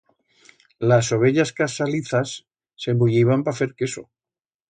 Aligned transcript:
Las 0.79 1.11
ovellas 1.11 1.51
casalizas 1.59 2.33
se 2.85 2.91
muyiban 3.01 3.41
pa 3.45 3.57
fer 3.61 3.71
queso. 3.83 4.03